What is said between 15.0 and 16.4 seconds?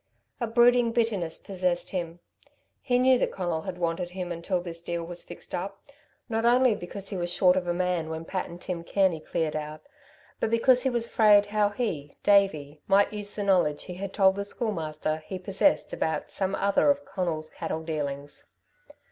he possessed about